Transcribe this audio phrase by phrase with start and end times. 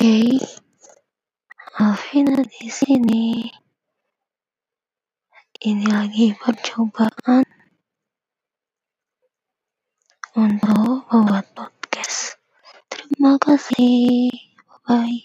[0.00, 0.32] Oke,
[1.76, 3.44] Alvina di sini.
[5.60, 7.44] Ini lagi percobaan
[10.40, 12.40] untuk membuat podcast.
[12.88, 14.32] Terima kasih.
[14.64, 15.20] Bye bye.